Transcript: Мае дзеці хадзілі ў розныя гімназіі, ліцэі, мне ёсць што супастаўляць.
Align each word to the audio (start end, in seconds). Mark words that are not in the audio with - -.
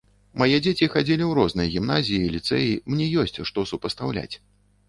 Мае 0.41 0.57
дзеці 0.67 0.87
хадзілі 0.93 1.23
ў 1.27 1.31
розныя 1.39 1.71
гімназіі, 1.75 2.31
ліцэі, 2.37 2.71
мне 2.95 3.11
ёсць 3.25 3.43
што 3.51 3.67
супастаўляць. 3.75 4.31